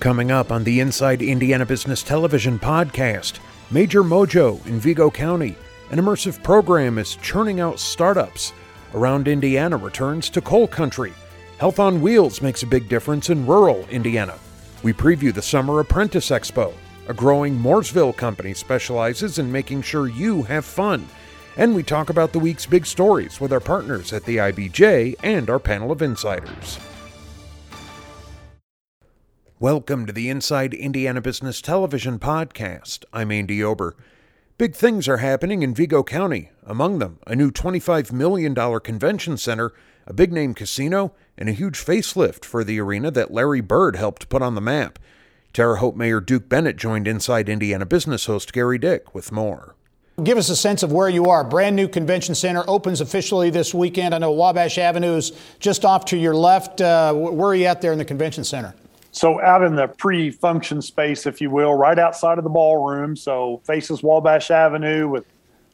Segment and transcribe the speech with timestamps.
[0.00, 3.38] Coming up on the Inside Indiana Business Television podcast,
[3.70, 5.56] Major Mojo in Vigo County.
[5.90, 8.52] An immersive program is churning out startups.
[8.92, 11.14] Around Indiana returns to coal country.
[11.58, 14.38] Health on Wheels makes a big difference in rural Indiana.
[14.82, 16.74] We preview the Summer Apprentice Expo.
[17.08, 21.08] A growing Mooresville company specializes in making sure you have fun.
[21.56, 25.48] And we talk about the week's big stories with our partners at the IBJ and
[25.48, 26.78] our panel of insiders.
[29.58, 33.06] Welcome to the Inside Indiana Business Television podcast.
[33.10, 33.96] I'm Andy Ober.
[34.58, 36.50] Big things are happening in Vigo County.
[36.66, 39.72] Among them, a new $25 million convention center,
[40.06, 44.28] a big name casino, and a huge facelift for the arena that Larry Bird helped
[44.28, 44.98] put on the map.
[45.54, 49.74] Terre Haute Mayor Duke Bennett joined Inside Indiana Business host Gary Dick with more.
[50.22, 51.42] Give us a sense of where you are.
[51.44, 54.14] Brand new convention center opens officially this weekend.
[54.14, 56.82] I know Wabash Avenue is just off to your left.
[56.82, 58.74] Uh, where are you at there in the convention center?
[59.16, 63.16] So out in the pre-function space, if you will, right outside of the ballroom.
[63.16, 65.24] So faces Wabash Avenue with,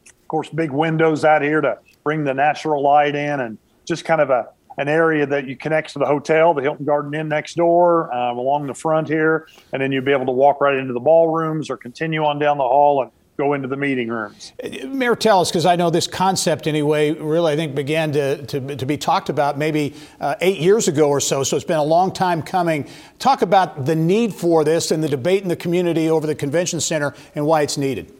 [0.06, 4.20] of course, big windows out here to bring the natural light in, and just kind
[4.20, 7.56] of a an area that you connect to the hotel, the Hilton Garden Inn next
[7.56, 10.92] door, um, along the front here, and then you'll be able to walk right into
[10.92, 14.52] the ballrooms or continue on down the hall and go into the meeting rooms.
[14.86, 18.76] Mayor, tell us, because I know this concept anyway, really, I think began to, to,
[18.76, 21.84] to be talked about maybe uh, eight years ago or so, so it's been a
[21.84, 22.86] long time coming.
[23.18, 26.80] Talk about the need for this and the debate in the community over the convention
[26.80, 28.12] center and why it's needed.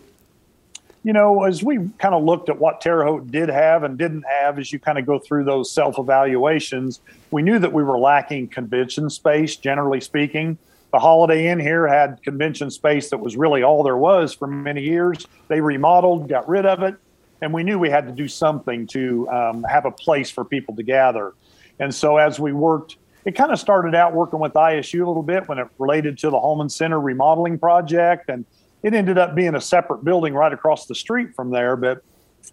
[1.05, 4.23] You know, as we kind of looked at what Terre Haute did have and didn't
[4.23, 7.01] have, as you kind of go through those self evaluations,
[7.33, 10.59] we knew that we were lacking convention space, generally speaking.
[10.93, 14.83] The Holiday Inn here had convention space that was really all there was for many
[14.83, 15.27] years.
[15.49, 16.97] They remodeled, got rid of it,
[17.41, 20.77] and we knew we had to do something to um, have a place for people
[20.77, 21.33] to gather.
[21.79, 25.23] And so as we worked, it kind of started out working with ISU a little
[25.23, 28.45] bit when it related to the Holman Center remodeling project, and
[28.83, 31.75] it ended up being a separate building right across the street from there.
[31.75, 32.03] But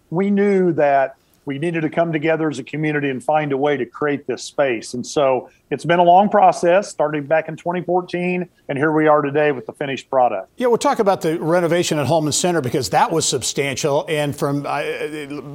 [0.08, 3.76] we knew that we needed to come together as a community and find a way
[3.76, 4.94] to create this space.
[4.94, 9.22] And so it's been a long process, starting back in 2014, and here we are
[9.22, 10.50] today with the finished product.
[10.56, 14.04] Yeah, we'll talk about the renovation at Holman Center because that was substantial.
[14.08, 14.66] And from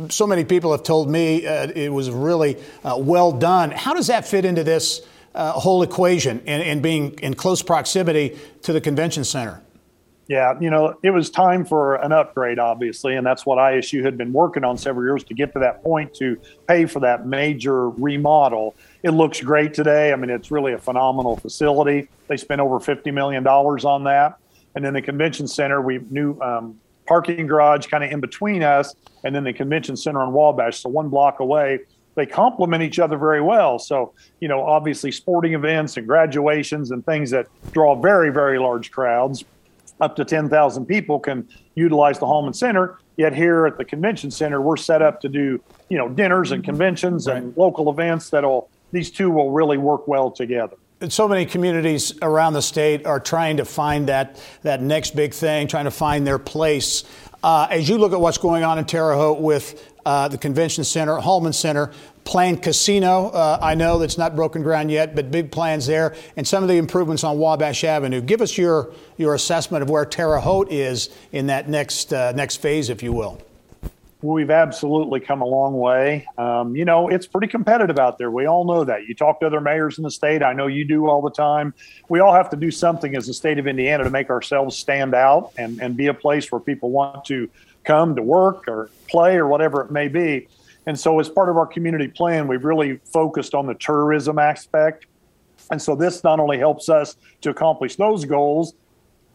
[0.09, 3.71] so many people have told me uh, it was really uh, well done.
[3.71, 5.01] How does that fit into this
[5.35, 9.61] uh, whole equation and, and being in close proximity to the convention center?
[10.27, 14.17] Yeah, you know, it was time for an upgrade, obviously, and that's what ISU had
[14.17, 17.89] been working on several years to get to that point to pay for that major
[17.91, 18.73] remodel.
[19.03, 20.11] It looks great today.
[20.11, 22.07] I mean, it's really a phenomenal facility.
[22.27, 24.39] They spent over $50 million on that.
[24.73, 28.95] And then the convention center, we new um, parking garage kind of in between us,
[29.23, 31.79] and then the convention center on Wabash, so one block away.
[32.15, 33.77] They complement each other very well.
[33.77, 38.89] So, you know, obviously sporting events and graduations and things that draw very, very large
[38.89, 39.43] crowds
[40.01, 42.99] up to 10,000 people can utilize the Holman Center.
[43.17, 46.63] Yet here at the convention center, we're set up to do, you know, dinners and
[46.63, 47.37] conventions right.
[47.37, 50.75] and local events that'll, these two will really work well together.
[51.09, 55.67] So many communities around the state are trying to find that, that next big thing,
[55.67, 57.03] trying to find their place.
[57.43, 60.83] Uh, as you look at what's going on in Terre Haute with uh, the convention
[60.83, 61.91] center, Holman Center,
[62.23, 63.29] planned casino.
[63.29, 66.69] Uh, I know that's not broken ground yet, but big plans there, and some of
[66.69, 68.21] the improvements on Wabash Avenue.
[68.21, 72.57] Give us your your assessment of where Terre Haute is in that next uh, next
[72.57, 73.41] phase, if you will.
[74.21, 76.25] We've absolutely come a long way.
[76.37, 78.31] Um, you know, it's pretty competitive out there.
[78.31, 79.05] We all know that.
[79.05, 80.41] You talk to other mayors in the state.
[80.41, 81.75] I know you do all the time.
[82.09, 85.13] We all have to do something as the state of Indiana to make ourselves stand
[85.13, 87.49] out and, and be a place where people want to
[87.85, 90.47] come to work or play or whatever it may be.
[90.87, 95.07] And so, as part of our community plan, we've really focused on the tourism aspect.
[95.71, 98.75] And so, this not only helps us to accomplish those goals,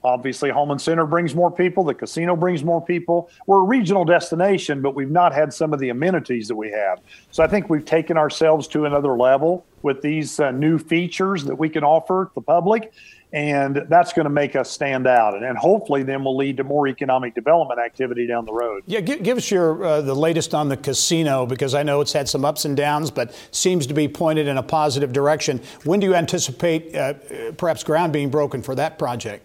[0.02, 1.84] Obviously, Holman Center brings more people.
[1.84, 3.30] The casino brings more people.
[3.46, 7.00] We're a regional destination, but we've not had some of the amenities that we have.
[7.30, 11.54] So I think we've taken ourselves to another level with these uh, new features that
[11.54, 12.92] we can offer the public
[13.32, 16.64] and that's going to make us stand out and, and, hopefully then will lead to
[16.64, 20.54] more economic development activity down the road yeah give, give us your uh, the latest
[20.54, 23.94] on the casino because i know it's had some ups and downs but seems to
[23.94, 27.14] be pointed in a positive direction when do you anticipate uh,
[27.56, 29.44] perhaps ground being broken for that project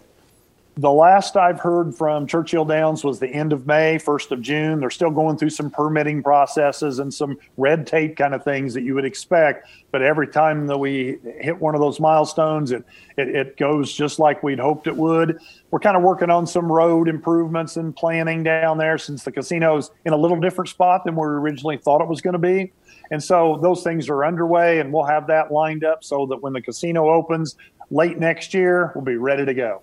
[0.78, 4.82] the last I've heard from Churchill Downs was the end of May, 1st of June.
[4.82, 8.84] They're still going through some permitting processes and some red tape kind of things that
[8.84, 9.70] you would expect.
[9.92, 12.84] But every time that we hit one of those milestones, it,
[13.16, 15.40] it, it goes just like we'd hoped it would.
[15.72, 19.92] We're kind of working on some road improvements and planning down there since the casino's
[20.04, 22.74] in a little different spot than we originally thought it was going to be.
[23.12, 26.52] And so those things are underway, and we'll have that lined up so that when
[26.52, 27.56] the casino opens
[27.92, 29.82] late next year, we'll be ready to go.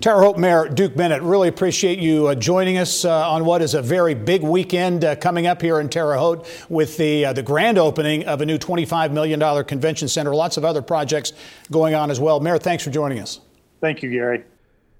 [0.00, 3.74] Terre Haute Mayor Duke Bennett, really appreciate you uh, joining us uh, on what is
[3.74, 7.42] a very big weekend uh, coming up here in Terre Haute with the uh, the
[7.42, 10.34] grand opening of a new $25 million convention center.
[10.34, 11.32] Lots of other projects
[11.70, 12.40] going on as well.
[12.40, 13.40] Mayor, thanks for joining us.
[13.80, 14.44] Thank you, Gary.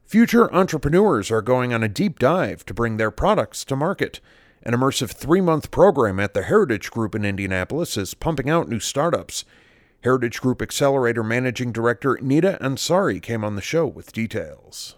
[0.06, 4.20] Future entrepreneurs are going on a deep dive to bring their products to market.
[4.62, 8.80] An immersive three month program at the Heritage Group in Indianapolis is pumping out new
[8.80, 9.44] startups.
[10.04, 14.96] Heritage Group Accelerator Managing Director Nita Ansari came on the show with details.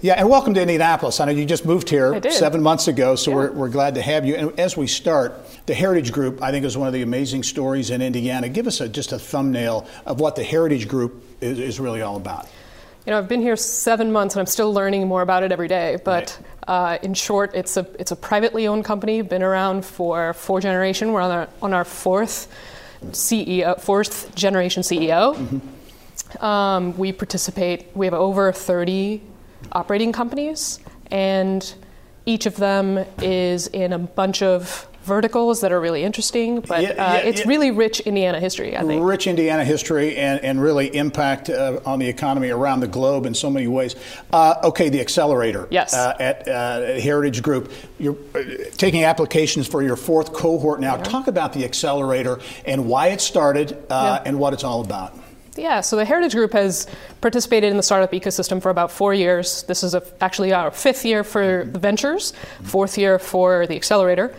[0.00, 1.18] Yeah, and welcome to Indianapolis.
[1.18, 3.36] I know you just moved here seven months ago, so yeah.
[3.36, 4.36] we're, we're glad to have you.
[4.36, 5.34] And as we start,
[5.66, 8.48] the Heritage Group, I think, is one of the amazing stories in Indiana.
[8.48, 12.14] Give us a, just a thumbnail of what the Heritage Group is, is, really all
[12.14, 12.46] about.
[13.06, 15.68] You know, I've been here seven months, and I'm still learning more about it every
[15.68, 15.98] day.
[16.04, 16.94] But right.
[16.94, 21.10] uh, in short, it's a it's a privately owned company, been around for four generations.
[21.10, 22.46] We're on our, on our fourth
[23.12, 25.34] CEO, fourth generation CEO.
[25.34, 26.44] Mm-hmm.
[26.44, 29.22] Um, we participate, we have over 30
[29.72, 30.80] operating companies,
[31.10, 31.74] and
[32.26, 36.90] each of them is in a bunch of verticals that are really interesting, but yeah,
[36.90, 37.48] uh, it's yeah.
[37.48, 39.04] really rich Indiana history, I think.
[39.04, 43.34] Rich Indiana history and, and really impact uh, on the economy around the globe in
[43.34, 43.94] so many ways.
[44.32, 45.94] Uh, okay, the accelerator yes.
[45.94, 47.70] Uh, at uh, Heritage Group.
[47.98, 48.42] You're uh,
[48.76, 50.96] taking applications for your fourth cohort now.
[50.96, 55.18] Talk about the accelerator and why it started and what it's all about.
[55.56, 56.88] Yeah, so the Heritage Group has
[57.20, 59.62] participated in the startup ecosystem for about four years.
[59.64, 62.32] This is a, actually our fifth year for the ventures,
[62.64, 64.34] fourth year for the accelerator.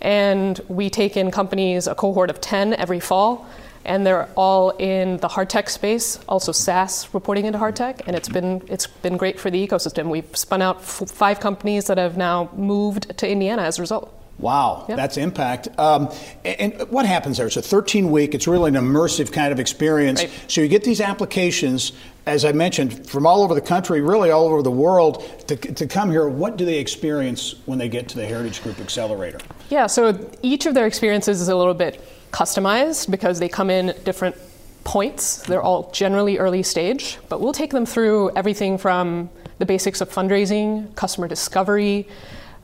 [0.00, 3.46] And we take in companies, a cohort of 10 every fall,
[3.84, 8.14] and they're all in the hard tech space, also SaaS reporting into hard tech, and
[8.14, 10.10] it's been it's been great for the ecosystem.
[10.10, 14.14] We've spun out f- five companies that have now moved to Indiana as a result.
[14.38, 14.96] Wow, yep.
[14.96, 15.68] that's impact.
[15.78, 16.10] Um,
[16.44, 17.46] and, and, what happens there?
[17.46, 20.22] It's a 13 week, it's really an immersive kind of experience.
[20.22, 20.30] Right.
[20.48, 21.92] So you get these applications,
[22.26, 25.86] as I mentioned, from all over the country, really all over the world, to, to
[25.86, 26.28] come here.
[26.28, 29.38] What do they experience when they get to the Heritage Group Accelerator?
[29.70, 32.02] Yeah, so each of their experiences is a little bit
[32.32, 34.36] customized because they come in different
[34.84, 35.42] points.
[35.42, 40.10] They're all generally early stage, but we'll take them through everything from the basics of
[40.10, 42.08] fundraising, customer discovery,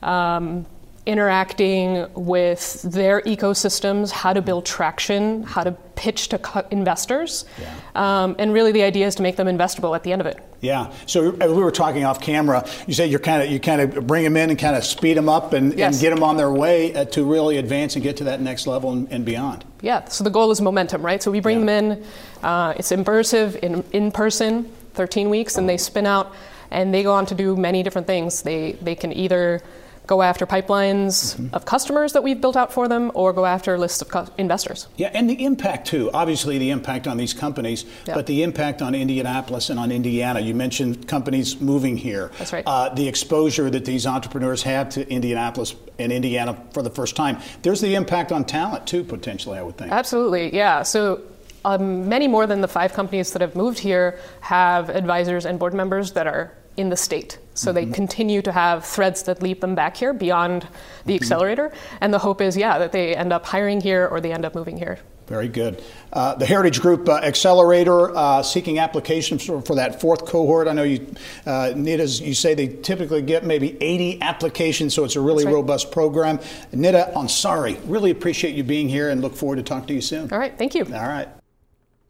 [0.03, 0.67] um,
[1.07, 7.75] interacting with their ecosystems, how to build traction, how to pitch to investors, yeah.
[7.95, 10.39] um, and really the idea is to make them investable at the end of it.
[10.61, 10.93] Yeah.
[11.07, 12.69] So we were talking off camera.
[12.89, 15.17] You say you're kind of you kind of bring them in and kind of speed
[15.17, 15.95] them up and, yes.
[15.95, 18.67] and get them on their way uh, to really advance and get to that next
[18.67, 19.65] level and, and, beyond.
[19.81, 20.07] Yeah.
[20.07, 21.23] So the goal is momentum, right?
[21.23, 21.67] So we bring yeah.
[21.67, 22.05] them in.
[22.43, 24.65] Uh, it's immersive, in in person,
[24.95, 26.35] 13 weeks, and they spin out
[26.71, 28.43] and they go on to do many different things.
[28.43, 29.63] They they can either
[30.07, 31.55] go after pipelines mm-hmm.
[31.55, 34.89] of customers that we've built out for them or go after lists of co- investors.
[34.97, 36.11] Yeah, and the impact too.
[36.13, 38.15] Obviously, the impact on these companies, yeah.
[38.15, 40.41] but the impact on Indianapolis and on Indiana.
[40.41, 42.31] You mentioned companies moving here.
[42.39, 42.65] That's right.
[42.67, 47.39] Uh, the exposure that these entrepreneurs have to Indianapolis and Indiana for the first time.
[47.63, 49.93] There's the impact on talent too, potentially, I would think.
[49.93, 50.83] Absolutely, yeah.
[50.83, 51.23] So
[51.65, 55.75] um, many more than the five companies that have moved here have advisors and board
[55.75, 57.39] members that are in the state.
[57.57, 57.91] So mm-hmm.
[57.91, 61.23] they continue to have threads that lead them back here beyond the mm-hmm.
[61.23, 61.73] accelerator.
[62.01, 64.55] And the hope is, yeah, that they end up hiring here or they end up
[64.55, 64.99] moving here.
[65.27, 65.83] Very good.
[66.13, 70.69] Uh, the Heritage Group uh, Accelerator uh, seeking applications for, for, that fourth cohort.
[70.69, 71.05] I know you,
[71.47, 75.53] uh, Nita, you say they typically get maybe 80 applications, so it's a really right.
[75.53, 76.39] robust program.
[76.73, 80.33] Nita Ansari, really appreciate you being here and look forward to talking to you soon.
[80.33, 80.85] All right, thank you.
[80.85, 81.29] All right.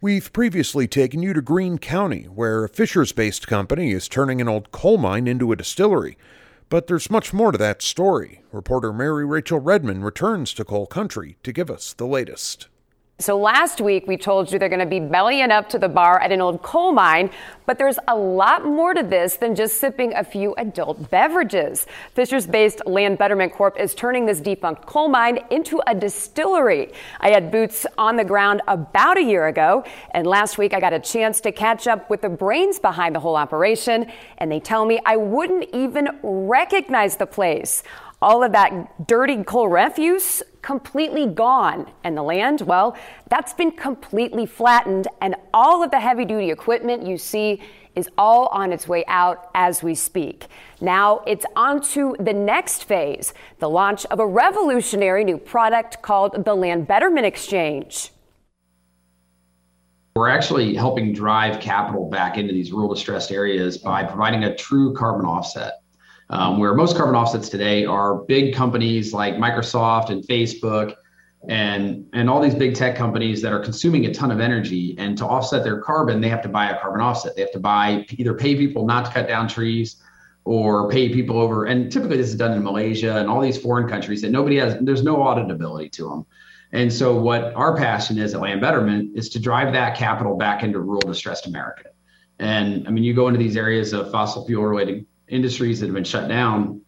[0.03, 4.49] We've previously taken you to Greene County, where a Fishers based company is turning an
[4.49, 6.19] old coal mine into a distillery.
[6.69, 8.43] But there's much more to that story.
[8.53, 12.69] Reporter Mary Rachel Redman returns to coal country to give us the latest.
[13.18, 16.20] So last week we told you they're going to be bellying up to the bar
[16.20, 17.30] at an old coal mine,
[17.64, 21.87] but there's a lot more to this than just sipping a few adult beverages.
[22.12, 26.92] Fishers based Land Betterment Corp is turning this defunct coal mine into a distillery.
[27.18, 30.92] I had boots on the ground about a year ago, and last week I got
[30.92, 34.85] a chance to catch up with the brains behind the whole operation, and they tell
[34.85, 37.82] me I wouldn't even recognize the place.
[38.23, 41.90] All of that dirty coal refuse completely gone.
[42.02, 42.96] And the land, well,
[43.28, 45.06] that's been completely flattened.
[45.20, 47.62] And all of the heavy duty equipment you see
[47.94, 50.46] is all on its way out as we speak.
[50.80, 56.44] Now it's on to the next phase the launch of a revolutionary new product called
[56.44, 58.11] the Land Betterment Exchange.
[60.14, 64.94] We're actually helping drive capital back into these rural distressed areas by providing a true
[64.94, 65.82] carbon offset.
[66.28, 70.95] Um, where most carbon offsets today are big companies like Microsoft and Facebook
[71.49, 74.97] and and all these big tech companies that are consuming a ton of energy.
[74.99, 77.37] And to offset their carbon they have to buy a carbon offset.
[77.37, 80.02] They have to buy either pay people not to cut down trees
[80.47, 83.88] or pay people over and typically this is done in malaysia and all these foreign
[83.88, 86.25] countries that nobody has there's no auditability to them
[86.73, 90.62] and so what our passion is at land betterment is to drive that capital back
[90.62, 91.90] into rural distressed america.
[92.38, 95.95] And i mean you go into these areas of fossil fuel related industries that have
[95.95, 96.80] been shut down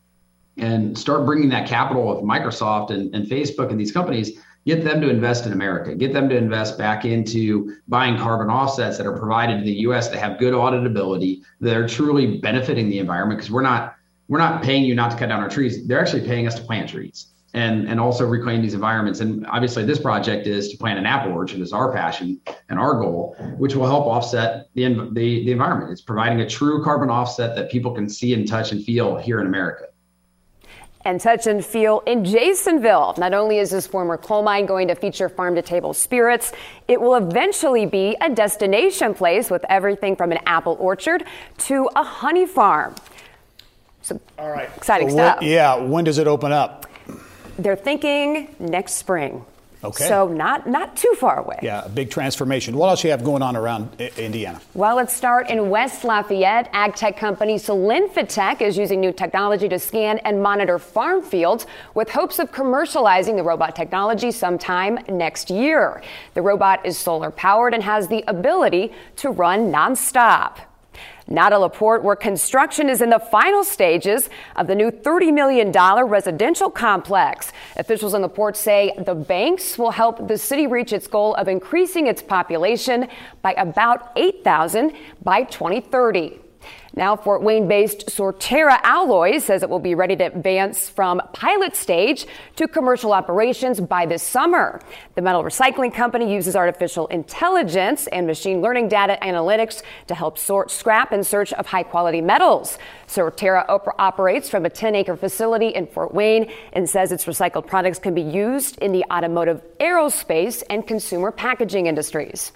[0.56, 5.00] and start bringing that capital of Microsoft and, and Facebook and these companies, get them
[5.00, 9.16] to invest in America, get them to invest back into buying carbon offsets that are
[9.16, 13.50] provided to the US that have good auditability, that are truly benefiting the environment because
[13.50, 13.94] we're not
[14.28, 15.86] we're not paying you not to cut down our trees.
[15.86, 19.20] They're actually paying us to plant trees and and also reclaim these environments.
[19.20, 22.94] And obviously, this project is to plant an apple orchard is our passion and our
[23.00, 25.92] goal, which will help offset the the, the environment.
[25.92, 29.40] It's providing a true carbon offset that people can see and touch and feel here
[29.40, 29.86] in America
[31.08, 33.16] and touch and feel in Jasonville.
[33.16, 36.52] Not only is this former coal mine going to feature farm to table spirits,
[36.86, 41.24] it will eventually be a destination place with everything from an apple orchard
[41.58, 42.94] to a honey farm.
[44.02, 45.42] So, all right, exciting so stuff.
[45.42, 46.87] yeah, when does it open up?
[47.58, 49.44] They're thinking next spring.
[49.84, 50.08] Okay.
[50.08, 51.60] So not not too far away.
[51.62, 52.76] Yeah, a big transformation.
[52.76, 54.60] What else you have going on around I- Indiana?
[54.74, 56.68] Well, let's start in West Lafayette.
[56.72, 62.10] Ag tech company Solinftec is using new technology to scan and monitor farm fields with
[62.10, 66.02] hopes of commercializing the robot technology sometime next year.
[66.34, 70.56] The robot is solar powered and has the ability to run nonstop.
[71.30, 76.70] Not LaPorte, where construction is in the final stages of the new $30 million residential
[76.70, 77.52] complex.
[77.76, 81.46] Officials in the port say the banks will help the city reach its goal of
[81.46, 83.08] increasing its population
[83.42, 84.92] by about 8,000
[85.22, 86.40] by 2030.
[86.94, 91.76] Now, Fort Wayne based Sortera Alloys says it will be ready to advance from pilot
[91.76, 92.26] stage
[92.56, 94.80] to commercial operations by this summer.
[95.14, 100.70] The metal recycling company uses artificial intelligence and machine learning data analytics to help sort
[100.70, 102.78] scrap in search of high quality metals.
[103.06, 107.66] Sortera op- operates from a 10 acre facility in Fort Wayne and says its recycled
[107.66, 112.52] products can be used in the automotive, aerospace, and consumer packaging industries.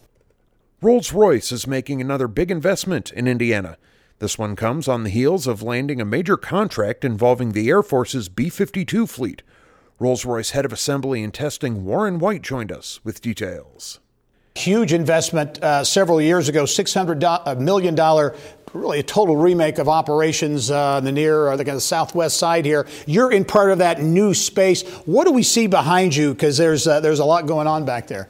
[0.81, 3.77] Rolls Royce is making another big investment in Indiana.
[4.23, 8.29] This one comes on the heels of landing a major contract involving the Air Force's
[8.29, 9.43] B 52 fleet.
[9.99, 13.99] Rolls Royce head of assembly and testing Warren White joined us with details.
[14.55, 17.97] Huge investment uh, several years ago, $600 million,
[18.73, 22.65] really a total remake of operations uh, in the near or the, the southwest side
[22.65, 22.87] here.
[23.07, 24.89] You're in part of that new space.
[25.05, 26.33] What do we see behind you?
[26.33, 28.29] Because there's, uh, there's a lot going on back there.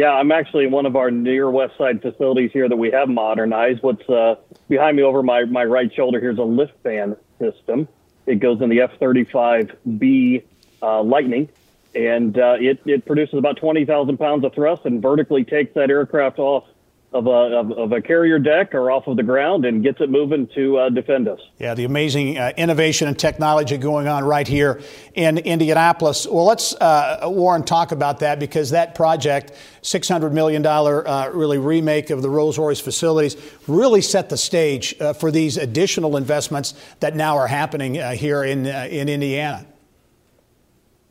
[0.00, 3.82] Yeah, I'm actually one of our near west side facilities here that we have modernized.
[3.82, 7.86] What's uh, behind me over my, my right shoulder here is a lift fan system.
[8.24, 10.42] It goes in the F-35B
[10.80, 11.50] uh, Lightning,
[11.94, 16.38] and uh, it, it produces about 20,000 pounds of thrust and vertically takes that aircraft
[16.38, 16.64] off
[17.12, 20.08] of a, of, of, a carrier deck or off of the ground and gets it
[20.10, 21.40] moving to uh, defend us.
[21.58, 24.80] Yeah, the amazing uh, innovation and technology going on right here
[25.14, 26.24] in Indianapolis.
[26.28, 29.52] Well, let's, uh, Warren, talk about that because that project,
[29.82, 33.36] $600 million uh, really remake of the Rolls Royce facilities,
[33.66, 38.44] really set the stage uh, for these additional investments that now are happening uh, here
[38.44, 39.66] in, in Indiana.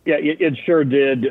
[0.06, 1.26] Yeah, it, it sure did,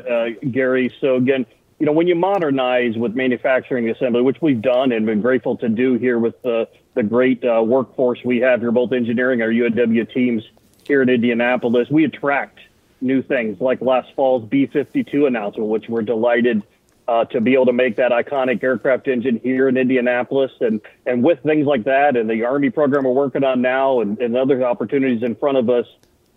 [0.51, 0.93] Gary.
[1.01, 1.47] So, again,
[1.79, 5.69] you know, when you modernize with manufacturing assembly, which we've done and been grateful to
[5.69, 10.13] do here with the, the great uh, workforce we have here, both engineering, our UAW
[10.13, 10.43] teams
[10.85, 12.59] here in Indianapolis, we attract
[12.99, 16.63] new things like last fall's B 52 announcement, which we're delighted
[17.07, 20.51] uh, to be able to make that iconic aircraft engine here in Indianapolis.
[20.59, 24.19] And, and with things like that and the Army program we're working on now and,
[24.19, 25.85] and other opportunities in front of us,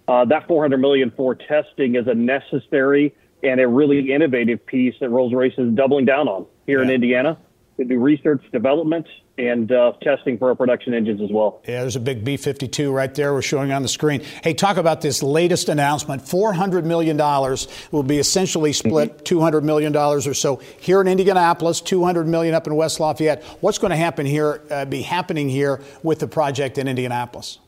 [0.07, 5.11] uh, that 400 million for testing is a necessary and a really innovative piece that
[5.11, 6.89] Rolls Royce is doubling down on here yeah.
[6.89, 7.39] in Indiana
[7.79, 9.07] to do research, development,
[9.39, 11.63] and uh, testing for our production engines as well.
[11.67, 14.23] Yeah, there's a big B 52 right there we're showing on the screen.
[14.45, 17.17] Hey, talk about this latest announcement $400 million
[17.91, 19.39] will be essentially split mm-hmm.
[19.39, 23.43] $200 million or so here in Indianapolis, 200 million up in West Lafayette.
[23.61, 27.59] What's going to happen here, uh, be happening here with the project in Indianapolis?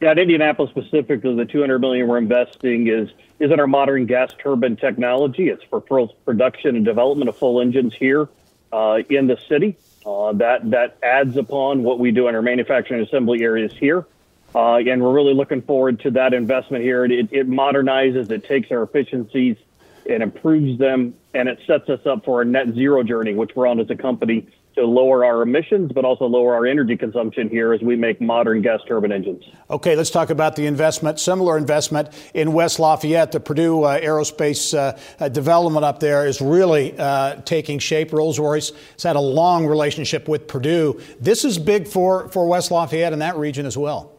[0.00, 3.08] Yeah, at Indianapolis specifically, the 200 million we're investing is
[3.42, 5.48] is in our modern gas turbine technology.
[5.48, 8.28] It's for production and development of full engines here
[8.72, 9.76] uh, in the city.
[10.06, 14.06] Uh, that that adds upon what we do in our manufacturing assembly areas here.
[14.54, 17.04] Uh, and we're really looking forward to that investment here.
[17.04, 19.56] It, it modernizes, it takes our efficiencies,
[20.04, 23.66] it improves them, and it sets us up for a net zero journey, which we're
[23.66, 27.72] on as a company to lower our emissions, but also lower our energy consumption here
[27.72, 29.44] as we make modern gas turbine engines.
[29.70, 33.32] Okay, let's talk about the investment, similar investment in West Lafayette.
[33.32, 38.12] The Purdue uh, Aerospace uh, uh, development up there is really uh, taking shape.
[38.12, 41.00] Rolls Royce has had a long relationship with Purdue.
[41.20, 44.12] This is big for, for West Lafayette and that region as well.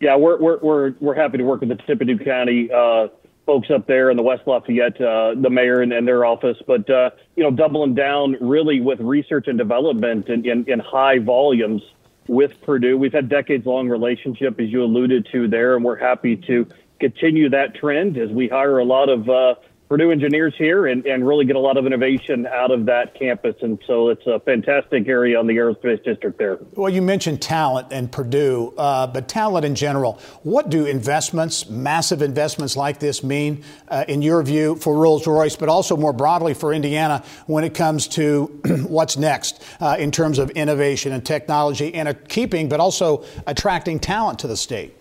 [0.00, 3.08] Yeah, we're, we're, we're, we're happy to work with the Tippecanoe County uh,
[3.46, 6.90] folks up there in the West Lafayette, uh, the mayor and, and, their office, but
[6.90, 11.80] uh, you know, doubling down really with research and development in, in, in high volumes
[12.26, 12.98] with Purdue.
[12.98, 16.66] We've had decades-long relationship, as you alluded to there, and we're happy to
[16.98, 19.54] continue that trend as we hire a lot of uh,
[19.88, 23.54] Purdue engineers here and, and really get a lot of innovation out of that campus.
[23.60, 26.58] And so it's a fantastic area on the aerospace district there.
[26.74, 30.20] Well, you mentioned talent and Purdue, uh, but talent in general.
[30.42, 35.54] What do investments, massive investments like this, mean, uh, in your view, for Rolls Royce,
[35.54, 38.46] but also more broadly for Indiana when it comes to
[38.88, 44.40] what's next uh, in terms of innovation and technology and keeping, but also attracting talent
[44.40, 44.96] to the state?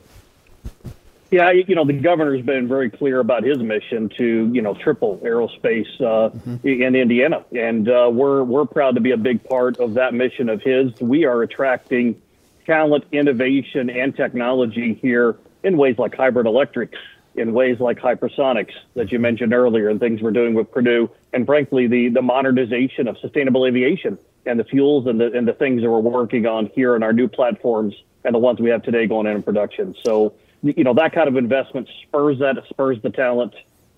[1.32, 5.18] Yeah, you know, the governor's been very clear about his mission to, you know, triple
[5.24, 6.68] aerospace uh, mm-hmm.
[6.68, 10.50] in Indiana, and uh, we're we're proud to be a big part of that mission
[10.50, 10.94] of his.
[11.02, 12.22] We are attracting
[12.66, 16.98] talent, innovation, and technology here in ways like hybrid electrics,
[17.36, 21.48] in ways like hypersonics that you mentioned earlier, and things we're doing with Purdue, and
[21.48, 25.82] frankly, the the modernization of sustainable aviation and the fuels and the and the things
[25.82, 29.08] that we're working on here in our new platforms and the ones we have today
[29.08, 29.96] going into production.
[30.06, 33.54] So you know that kind of investment spurs that spurs the talent,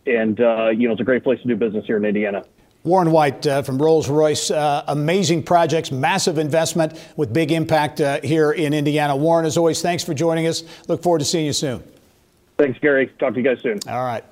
[0.05, 2.43] and uh, you know it's a great place to do business here in Indiana.
[2.83, 8.21] Warren White uh, from Rolls Royce, uh, amazing projects, massive investment with big impact uh,
[8.21, 9.15] here in Indiana.
[9.15, 10.63] Warren, as always, thanks for joining us.
[10.88, 11.83] Look forward to seeing you soon.
[12.57, 13.07] Thanks, Gary.
[13.19, 13.79] Talk to you guys soon.
[13.88, 14.24] All right.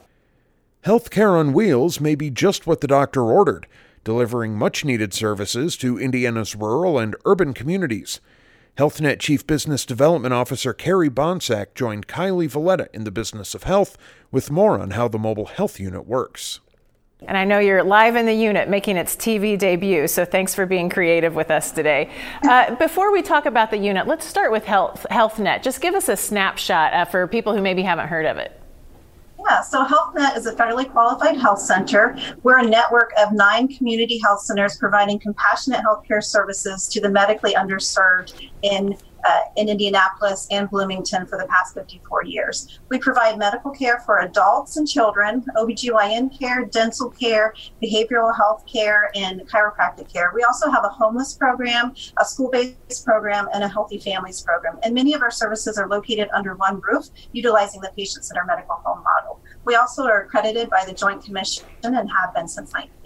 [0.85, 3.67] Healthcare on wheels may be just what the doctor ordered,
[4.03, 8.21] delivering much needed services to Indiana's rural and urban communities.
[8.77, 13.97] HealthNet Chief Business Development Officer Carrie Bonsack joined Kylie Veleta in the business of health
[14.33, 16.59] with more on how the mobile health unit works.
[17.25, 20.65] And I know you're live in the unit making its TV debut, so thanks for
[20.65, 22.09] being creative with us today.
[22.43, 25.63] Uh, before we talk about the unit, let's start with Health, HealthNet.
[25.63, 28.59] Just give us a snapshot uh, for people who maybe haven't heard of it.
[29.47, 32.17] Yeah, so HealthNet is a federally qualified health center.
[32.41, 37.53] We're a network of nine community health centers providing compassionate healthcare services to the medically
[37.53, 42.79] underserved in uh, in Indianapolis and Bloomington for the past 54 years.
[42.89, 49.11] We provide medical care for adults and children, OBGYN care, dental care, behavioral health care,
[49.15, 50.31] and chiropractic care.
[50.33, 54.77] We also have a homeless program, a school based program, and a healthy families program.
[54.83, 58.75] And many of our services are located under one roof, utilizing the patient centered medical
[58.75, 59.41] home model.
[59.65, 63.04] We also are accredited by the Joint Commission and have been since 1980.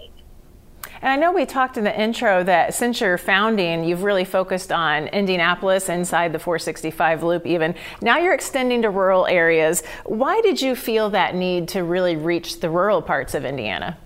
[1.02, 4.70] And I know we talked in the intro that since your founding, you've really focused
[4.70, 7.74] on Indianapolis inside the 465 loop, even.
[8.02, 9.82] Now you're extending to rural areas.
[10.04, 13.98] Why did you feel that need to really reach the rural parts of Indiana?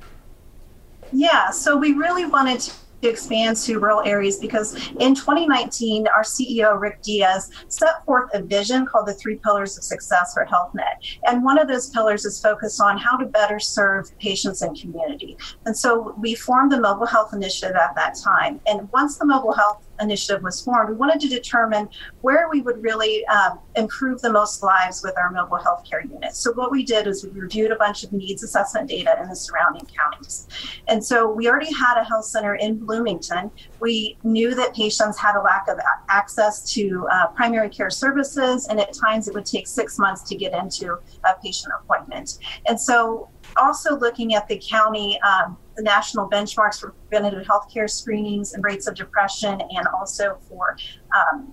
[1.13, 2.73] Yeah, so we really wanted to
[3.05, 8.43] to expand to rural areas because in 2019, our CEO, Rick Diaz, set forth a
[8.43, 11.19] vision called the Three Pillars of Success for HealthNet.
[11.27, 15.37] And one of those pillars is focused on how to better serve patients and community.
[15.67, 18.61] And so we formed the Mobile Health Initiative at that time.
[18.67, 21.89] And once the Mobile Health initiative was formed, we wanted to determine
[22.21, 26.39] where we would really um, improve the most lives with our mobile health care units.
[26.39, 29.37] So, what we did is we reviewed a bunch of needs assessment data in the
[29.37, 30.49] surrounding counties.
[30.89, 33.51] And so, we already had a health center in Bloomington.
[33.81, 35.79] We knew that patients had a lack of
[36.09, 40.37] access to uh, primary care services, and at times it would take six months to
[40.37, 42.39] get into a patient appointment.
[42.67, 47.89] And so, also looking at the county um, the national benchmarks for preventative health care
[47.89, 50.77] screenings and rates of depression and also for
[51.17, 51.53] um,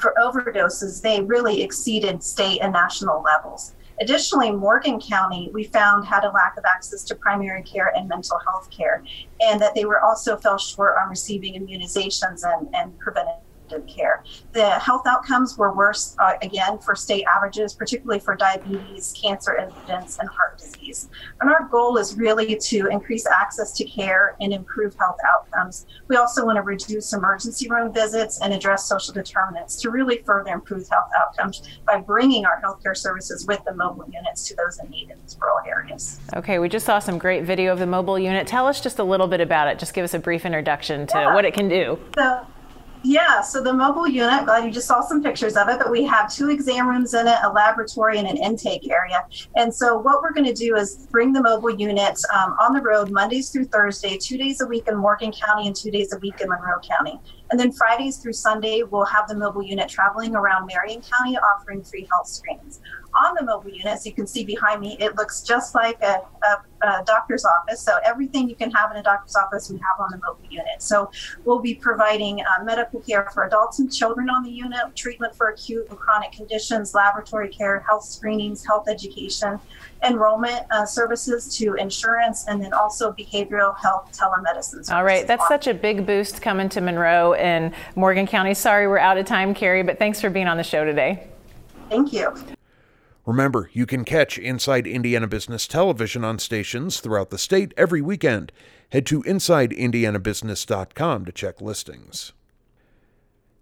[0.00, 3.74] for overdoses, they really exceeded state and national levels.
[4.00, 8.38] Additionally, Morgan County, we found had a lack of access to primary care and mental
[8.48, 9.02] health care,
[9.40, 14.24] and that they were also fell short on receiving immunizations and, and preventative preventative care.
[14.52, 20.18] The health outcomes were worse, uh, again, for state averages, particularly for diabetes, cancer incidence,
[20.18, 21.08] and heart disease.
[21.40, 25.86] And our goal is really to increase access to care and improve health outcomes.
[26.08, 30.52] We also want to reduce emergency room visits and address social determinants to really further
[30.52, 34.90] improve health outcomes by bringing our healthcare services with the mobile units to those in
[34.90, 36.20] need in these rural areas.
[36.34, 38.46] Okay, we just saw some great video of the mobile unit.
[38.46, 39.78] Tell us just a little bit about it.
[39.78, 41.34] Just give us a brief introduction to yeah.
[41.34, 41.98] what it can do.
[42.16, 42.46] So,
[43.02, 46.04] yeah, so the mobile unit, glad you just saw some pictures of it, but we
[46.04, 49.24] have two exam rooms in it, a laboratory, and an intake area.
[49.56, 52.82] And so, what we're going to do is bring the mobile units um, on the
[52.82, 56.18] road Mondays through Thursday, two days a week in Morgan County and two days a
[56.18, 57.20] week in Monroe County.
[57.50, 61.82] And then Fridays through Sunday, we'll have the mobile unit traveling around Marion County offering
[61.82, 62.80] free health screenings
[63.14, 66.20] on the mobile unit, as you can see behind me, it looks just like a,
[66.44, 67.80] a, a, doctor's office.
[67.80, 70.80] So everything you can have in a doctor's office, we have on the mobile unit.
[70.80, 71.10] So
[71.44, 75.48] we'll be providing uh, medical care for adults and children on the unit, treatment for
[75.48, 79.58] acute and chronic conditions, laboratory care, health screenings, health education,
[80.04, 84.90] enrollment uh, services to insurance, and then also behavioral health telemedicine.
[84.92, 88.54] All right, that's such a big boost coming to Monroe and Morgan County.
[88.54, 91.26] Sorry, we're out of time, Carrie, but thanks for being on the show today.
[91.88, 92.34] Thank you.
[93.28, 98.52] Remember, you can catch Inside Indiana Business Television on stations throughout the state every weekend.
[98.90, 102.32] Head to InsideIndianaBusiness.com to check listings.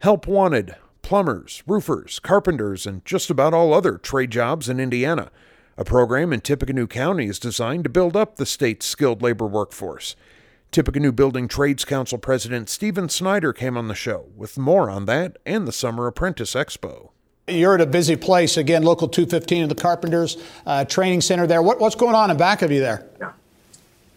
[0.02, 5.32] Help wanted plumbers, roofers, carpenters, and just about all other trade jobs in Indiana.
[5.76, 10.14] A program in Tippecanoe County is designed to build up the state's skilled labor workforce.
[10.70, 15.38] Tippecanoe Building Trades Council President Stephen Snyder came on the show with more on that
[15.44, 17.10] and the Summer Apprentice Expo.
[17.48, 21.46] You're at a busy place again, local 215 of the Carpenters uh, Training Center.
[21.46, 23.06] There, what, what's going on in back of you there?
[23.20, 23.32] Yeah.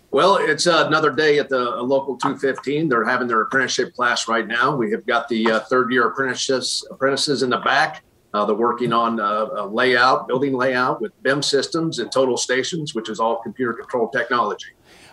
[0.09, 2.89] Well, it's uh, another day at the uh, local 215.
[2.89, 4.75] They're having their apprenticeship class right now.
[4.75, 8.01] We have got the uh, third year apprentices apprentices in the back.
[8.33, 13.09] Uh, they're working on uh, layout, building layout with BIM systems and total stations, which
[13.09, 14.69] is all computer controlled technology.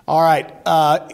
[0.09, 0.55] All right.
[0.65, 1.09] Uh,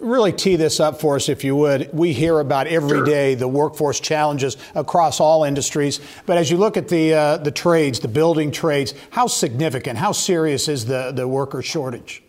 [0.00, 1.92] really tee this up for us, if you would.
[1.92, 3.04] We hear about every sure.
[3.04, 5.98] day the workforce challenges across all industries.
[6.26, 10.12] But as you look at the, uh, the trades, the building trades, how significant, how
[10.12, 12.22] serious is the, the worker shortage?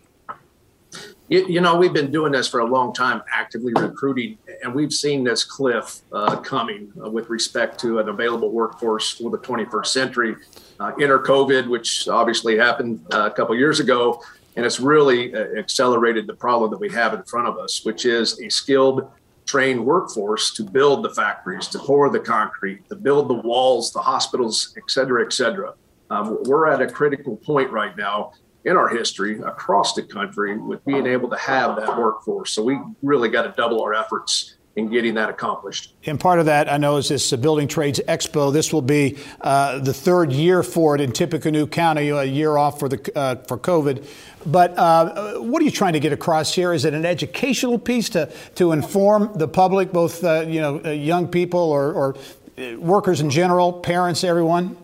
[1.30, 4.92] You, you know, we've been doing this for a long time, actively recruiting, and we've
[4.92, 9.86] seen this cliff uh, coming uh, with respect to an available workforce for the 21st
[9.86, 10.36] century.
[10.80, 14.22] Uh, enter COVID, which obviously happened uh, a couple years ago
[14.56, 18.06] and it's really uh, accelerated the problem that we have in front of us, which
[18.06, 19.10] is a skilled,
[19.46, 24.00] trained workforce to build the factories, to pour the concrete, to build the walls, the
[24.00, 25.74] hospitals, et cetera, et cetera.
[26.10, 28.34] Um, we're at a critical point right now
[28.66, 32.52] in our history across the country with being able to have that workforce.
[32.52, 35.94] So we really got to double our efforts in getting that accomplished.
[36.06, 38.54] And part of that, I know, is this Building Trades Expo.
[38.54, 42.80] This will be uh, the third year for it in Tippecanoe County, a year off
[42.80, 44.06] for the uh, for COVID.
[44.46, 46.74] But uh, what are you trying to get across here?
[46.74, 50.90] Is it an educational piece to to inform the public, both uh, you know uh,
[50.92, 52.16] young people or, or
[52.58, 54.78] uh, workers in general, parents, everyone?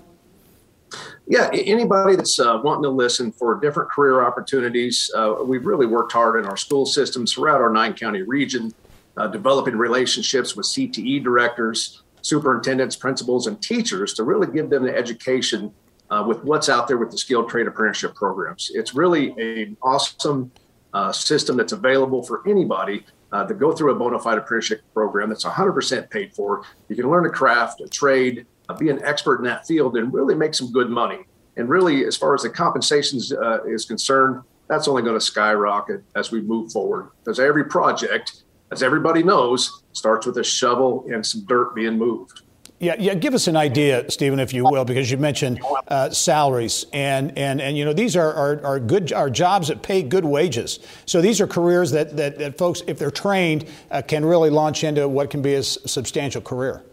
[1.30, 6.14] Yeah, anybody that's uh, wanting to listen for different career opportunities, uh, we've really worked
[6.14, 8.74] hard in our school systems throughout our nine county region
[9.18, 14.96] uh, developing relationships with CTE directors, superintendents, principals, and teachers to really give them the
[14.96, 15.74] education
[16.10, 18.72] uh, with what's out there with the skilled trade apprenticeship programs.
[18.74, 20.52] It's really an awesome
[20.94, 25.30] uh, system that's available for anybody uh, to go through a bona fide apprenticeship program
[25.30, 26.64] that's 100% paid for.
[26.88, 30.14] You can learn a craft, a trade, uh, be an expert in that field, and
[30.14, 31.20] really make some good money.
[31.58, 36.04] And really, as far as the compensation uh, is concerned, that's only going to skyrocket
[36.16, 41.26] as we move forward because every project as everybody knows, starts with a shovel and
[41.26, 42.42] some dirt being moved.
[42.80, 43.16] Yeah, yeah.
[43.16, 47.60] Give us an idea, Stephen, if you will, because you mentioned uh, salaries, and and
[47.60, 50.80] and you know these are, are are good are jobs that pay good wages.
[51.08, 54.84] So these are careers that that, that folks, if they're trained, uh, can really launch
[54.84, 56.84] into what can be a substantial career.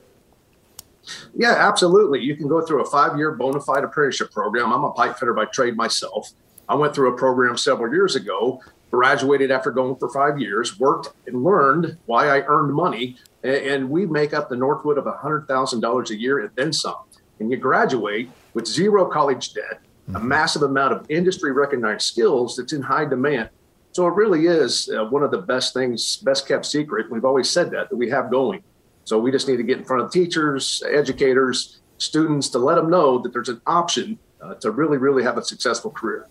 [1.35, 2.21] Yeah, absolutely.
[2.21, 4.73] You can go through a five-year bona fide apprenticeship program.
[4.73, 6.33] I'm a pipe fitter by trade myself.
[6.67, 8.63] I went through a program several years ago
[8.95, 13.17] graduated after going for five years, worked and learned why I earned money.
[13.43, 16.95] And we make up the Northwood of $100,000 a year and then some.
[17.41, 20.29] And you graduate with zero college debt, a mm-hmm.
[20.29, 23.51] massive amount of industry recognized skills that's in high demand.
[23.91, 27.11] So it really is uh, one of the best things, best kept secret.
[27.11, 28.63] We've always said that, that we have going.
[29.05, 32.89] So we just need to get in front of teachers, educators, students to let them
[32.91, 36.29] know that there's an option uh, to really, really have a successful career.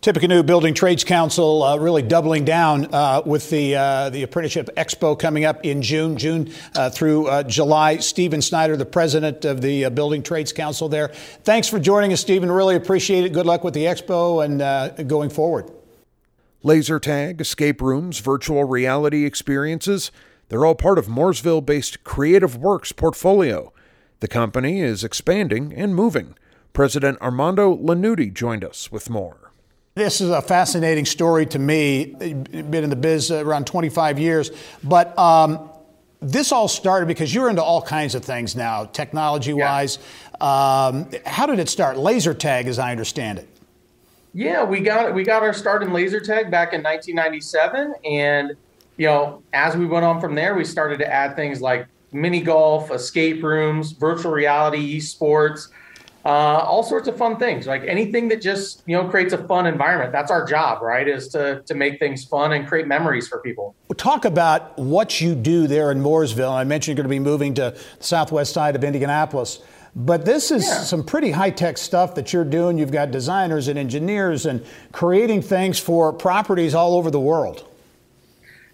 [0.00, 5.18] Tippecanoe Building Trades Council uh, really doubling down uh, with the uh, the apprenticeship expo
[5.18, 7.96] coming up in June, June uh, through uh, July.
[7.96, 11.08] Stephen Snyder, the president of the uh, Building Trades Council, there.
[11.42, 12.50] Thanks for joining us, Stephen.
[12.50, 13.32] Really appreciate it.
[13.32, 15.68] Good luck with the expo and going forward.
[16.62, 20.12] Laser tag, escape rooms, virtual reality experiences.
[20.48, 23.72] They're all part of Mooresville based Creative Works portfolio.
[24.20, 26.36] The company is expanding and moving.
[26.72, 29.47] President Armando Lanuti joined us with more.
[29.98, 32.04] This is a fascinating story to me.
[32.04, 34.52] Been in the biz around 25 years,
[34.84, 35.70] but um,
[36.20, 39.98] this all started because you're into all kinds of things now, technology wise.
[40.40, 40.86] Yeah.
[40.86, 41.98] Um, how did it start?
[41.98, 43.48] Laser tag, as I understand it.
[44.34, 48.52] Yeah, we got we got our start in laser tag back in 1997, and
[48.98, 52.40] you know, as we went on from there, we started to add things like mini
[52.40, 55.70] golf, escape rooms, virtual reality, esports
[56.28, 57.66] uh, all sorts of fun things.
[57.66, 60.12] Like anything that just you know creates a fun environment.
[60.12, 63.74] That's our job right is to to make things fun and create memories for people.
[63.96, 66.52] Talk about what you do there in mooresville.
[66.52, 69.60] I mentioned you're going to be moving to the southwest side of indianapolis.
[69.96, 70.82] But this is yeah.
[70.82, 72.76] some pretty high-tech stuff that you're doing.
[72.76, 77.66] You've got designers and engineers and creating things for properties all over the world.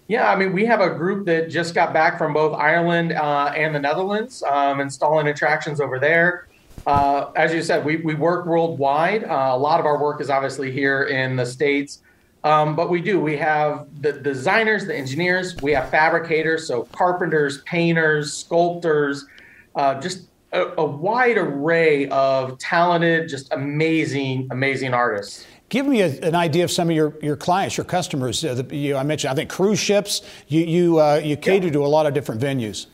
[0.07, 3.53] Yeah, I mean, we have a group that just got back from both Ireland uh,
[3.55, 6.47] and the Netherlands, um, installing attractions over there.
[6.85, 9.23] Uh, as you said, we, we work worldwide.
[9.23, 12.01] Uh, a lot of our work is obviously here in the States.
[12.43, 13.19] Um, but we do.
[13.19, 19.25] We have the designers, the engineers, we have fabricators, so carpenters, painters, sculptors,
[19.73, 25.47] uh, just a, a, wide array of talented, just amazing, amazing artists.
[25.69, 28.45] Give me a, an idea of some of your, your clients, your customers.
[28.45, 30.21] Uh, the, you, I mentioned, I think cruise ships.
[30.47, 31.73] You you uh, you cater yeah.
[31.73, 32.85] to a lot of different venues.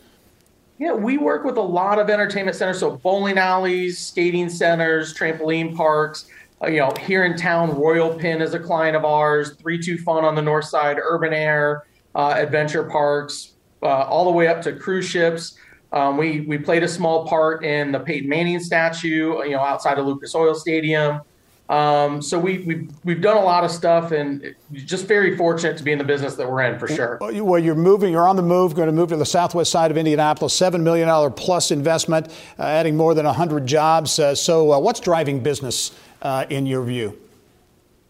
[0.82, 5.76] Yeah, we work with a lot of entertainment centers, so bowling alleys, skating centers, trampoline
[5.76, 6.26] parks.
[6.60, 9.54] Uh, you know, here in town, Royal Pin is a client of ours.
[9.58, 14.32] Three Two Fun on the north side, Urban Air, uh, adventure parks, uh, all the
[14.32, 15.56] way up to cruise ships.
[15.91, 20.00] Um, we we played a small part in the Peyton Manning statue, you know, outside
[20.00, 21.22] of Lucas Oil Stadium.
[21.71, 25.84] Um, so we, we've, we've done a lot of stuff and just very fortunate to
[25.84, 27.17] be in the business that we're in for sure.
[27.21, 29.95] Well, you're moving, you're on the move, going to move to the southwest side of
[29.95, 32.27] Indianapolis, $7 million plus investment,
[32.60, 34.19] uh, adding more than 100 jobs.
[34.19, 37.17] Uh, so uh, what's driving business uh, in your view?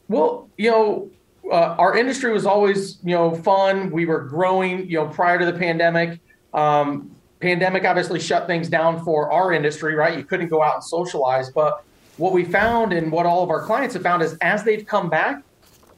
[0.07, 1.11] Well, you know,
[1.45, 3.91] uh, our industry was always, you know, fun.
[3.91, 6.19] We were growing, you know, prior to the pandemic.
[6.51, 10.17] Um, pandemic obviously shut things down for our industry, right?
[10.17, 11.83] You couldn't go out and socialize, but
[12.21, 15.09] what we found and what all of our clients have found is as they've come
[15.09, 15.41] back,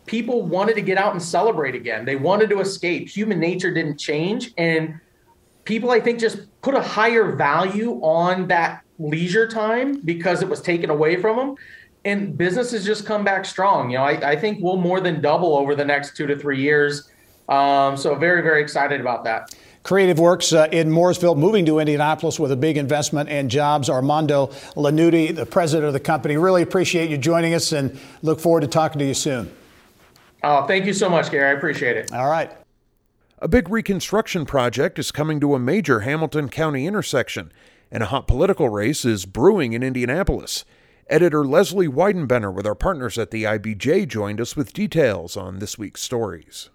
[0.05, 2.05] people wanted to get out and celebrate again.
[2.05, 3.09] They wanted to escape.
[3.09, 4.53] Human nature didn't change.
[4.57, 5.01] And
[5.65, 10.61] people, I think, just put a higher value on that leisure time because it was
[10.61, 11.55] taken away from them.
[12.05, 13.89] And business has just come back strong.
[13.89, 16.61] You know, I, I think we'll more than double over the next two to three
[16.61, 17.09] years.
[17.49, 19.53] Um, so, very, very excited about that.
[19.83, 23.89] Creative Works uh, in Mooresville, moving to Indianapolis with a big investment and jobs.
[23.89, 26.37] Armando Lanuti, the president of the company.
[26.37, 29.53] Really appreciate you joining us and look forward to talking to you soon.
[30.41, 31.49] Oh, thank you so much, Gary.
[31.49, 32.11] I appreciate it.
[32.13, 32.51] All right.
[33.39, 37.51] A big reconstruction project is coming to a major Hamilton County intersection,
[37.91, 40.63] and a hot political race is brewing in Indianapolis.
[41.09, 45.77] Editor Lesley Weidenbener with our partners at the IBJ joined us with details on this
[45.77, 46.69] week's stories.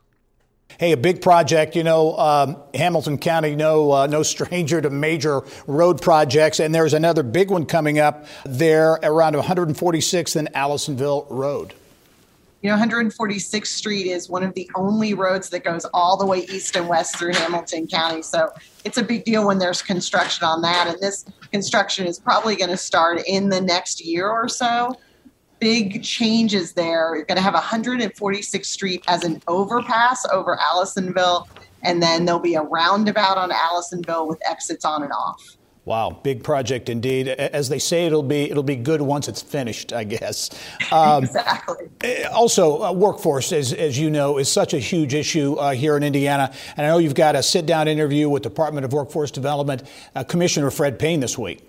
[0.77, 1.75] Hey, a big project.
[1.75, 6.95] You know, um, Hamilton County, no, uh, no stranger to major road projects, and there's
[6.95, 11.75] another big one coming up there around 146th and Allisonville Road.
[12.61, 16.41] You know, 146th Street is one of the only roads that goes all the way
[16.47, 18.21] east and west through Hamilton County.
[18.21, 18.53] So
[18.85, 20.89] it's a big deal when there's construction on that.
[20.89, 24.97] And this construction is probably going to start in the next year or so
[25.61, 27.15] big changes there.
[27.17, 31.47] You're going to have 146th Street as an overpass over Allisonville,
[31.83, 35.57] and then there'll be a roundabout on Allisonville with exits on and off.
[35.85, 37.29] Wow, big project indeed.
[37.29, 40.51] As they say, it'll be it'll be good once it's finished, I guess.
[40.93, 41.89] Um, exactly.
[42.03, 45.97] Eh, also, uh, workforce, as as you know, is such a huge issue uh, here
[45.97, 49.31] in Indiana, and I know you've got a sit down interview with Department of Workforce
[49.31, 49.83] Development
[50.15, 51.68] uh, Commissioner Fred Payne this week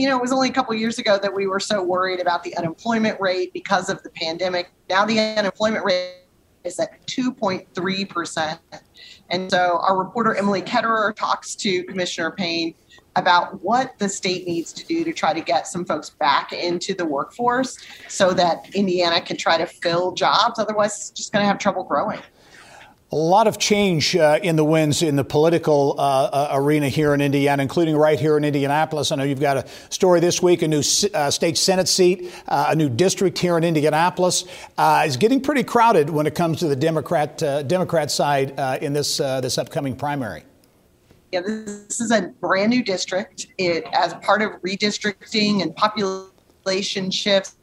[0.00, 2.42] you know, it was only a couple years ago that we were so worried about
[2.42, 4.70] the unemployment rate because of the pandemic.
[4.88, 6.16] Now the unemployment rate
[6.64, 8.58] is at 2.3%.
[9.30, 12.74] And so our reporter Emily Ketterer talks to Commissioner Payne
[13.16, 16.94] about what the state needs to do to try to get some folks back into
[16.94, 17.78] the workforce
[18.08, 20.58] so that Indiana can try to fill jobs.
[20.58, 22.20] Otherwise, it's just going to have trouble growing.
[23.14, 27.14] A lot of change uh, in the winds in the political uh, uh, arena here
[27.14, 29.12] in Indiana, including right here in Indianapolis.
[29.12, 30.82] I know you've got a story this week, a new
[31.14, 34.46] uh, state Senate seat, uh, a new district here in Indianapolis.
[34.76, 38.50] Uh, is getting pretty crowded when it comes to the Democrat Democrat side
[38.82, 40.42] in this this upcoming primary.
[41.30, 43.46] Yeah, this is a brand new district.
[43.58, 47.54] It, as part of redistricting and population shifts,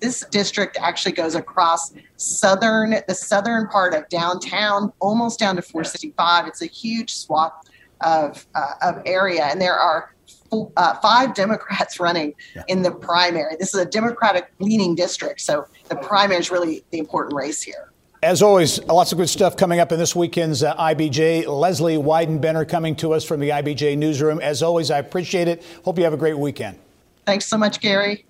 [0.00, 6.46] this district actually goes across southern the southern part of downtown, almost down to 465.
[6.46, 7.52] It's a huge swath
[8.00, 10.14] of uh, of area, and there are
[10.52, 12.62] uh, five Democrats running yeah.
[12.68, 13.56] in the primary.
[13.58, 17.90] This is a Democratic leaning district, so the primary is really the important race here.
[18.22, 21.46] As always, lots of good stuff coming up in this weekend's uh, IBJ.
[21.46, 24.40] Lesley Weidenbener coming to us from the IBJ newsroom.
[24.40, 25.62] As always, I appreciate it.
[25.84, 26.78] Hope you have a great weekend.
[27.26, 28.24] Thanks so much, Gary.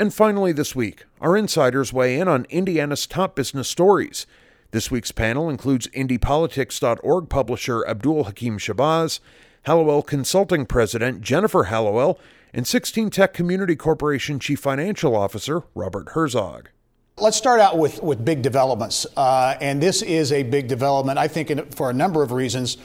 [0.00, 4.26] And finally, this week, our insiders weigh in on Indiana's top business stories.
[4.70, 9.18] This week's panel includes IndyPolitics.org publisher Abdul Hakim Shabazz,
[9.62, 12.20] Hallowell Consulting President Jennifer Hallowell,
[12.54, 16.68] and 16 Tech Community Corporation Chief Financial Officer Robert Herzog.
[17.16, 19.04] Let's start out with, with big developments.
[19.16, 22.76] Uh, and this is a big development, I think, in, for a number of reasons